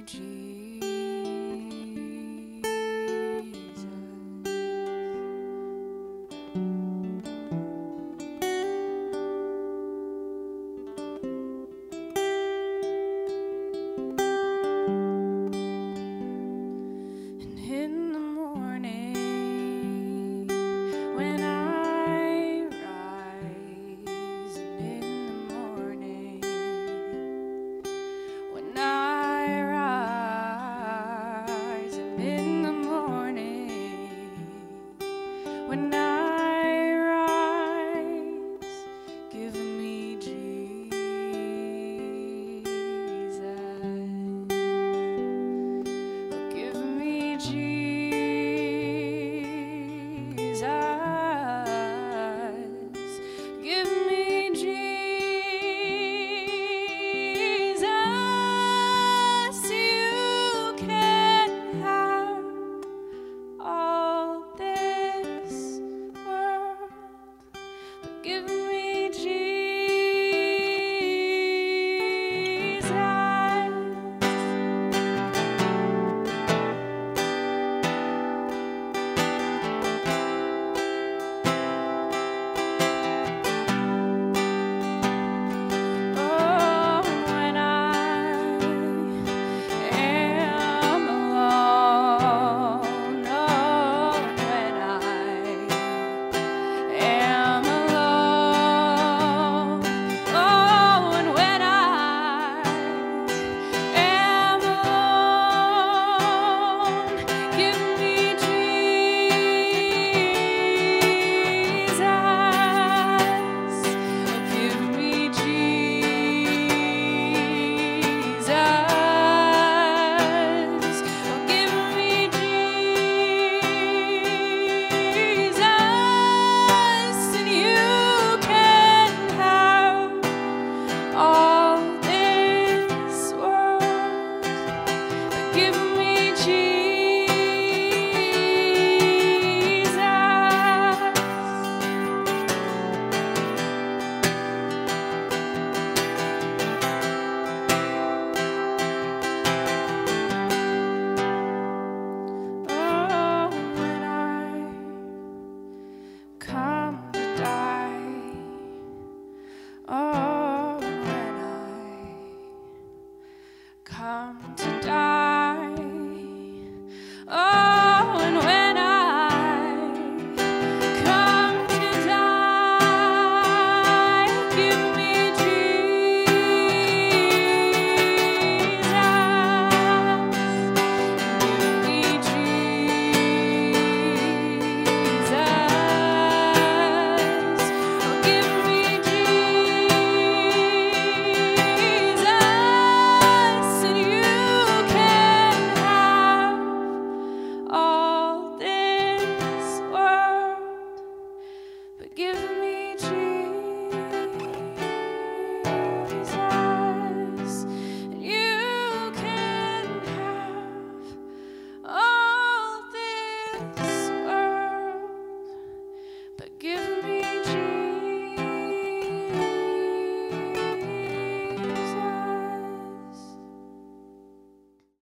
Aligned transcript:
G. 0.00 0.61